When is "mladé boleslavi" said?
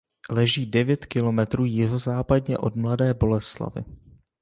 2.75-3.83